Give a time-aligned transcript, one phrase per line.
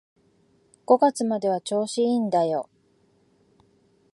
[0.87, 2.67] 五月までは調子いいんだよ